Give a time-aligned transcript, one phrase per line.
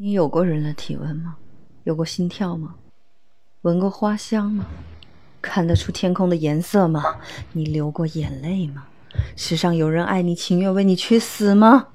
[0.00, 1.34] 你有过人的体温吗？
[1.82, 2.76] 有过心跳吗？
[3.62, 4.64] 闻过花香吗？
[5.42, 7.16] 看得出天空的颜色吗？
[7.50, 8.86] 你流过眼泪吗？
[9.34, 11.88] 世上有人爱你情愿为你去死吗？